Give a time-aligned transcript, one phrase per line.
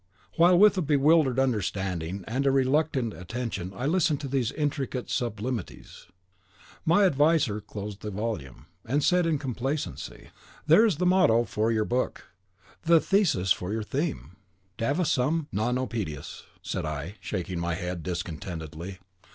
[0.35, 6.07] While with a bewildered understanding and a reluctant attention I listened to these intricate sublimities,
[6.83, 10.31] my adviser closed the volume, and said with complacency,
[10.65, 12.23] "There is the motto for your book,
[12.81, 14.37] the thesis for your theme."
[14.75, 18.97] "Davus sum, non Oedipus," said I, shaking my head, discontentedly.